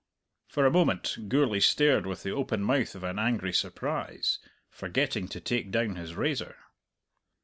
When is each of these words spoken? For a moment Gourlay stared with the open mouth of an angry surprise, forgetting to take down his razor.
For 0.47 0.65
a 0.65 0.71
moment 0.71 1.29
Gourlay 1.29 1.59
stared 1.59 2.07
with 2.07 2.23
the 2.23 2.31
open 2.31 2.63
mouth 2.63 2.95
of 2.95 3.03
an 3.03 3.19
angry 3.19 3.53
surprise, 3.53 4.39
forgetting 4.67 5.27
to 5.27 5.39
take 5.39 5.69
down 5.69 5.95
his 5.95 6.15
razor. 6.15 6.55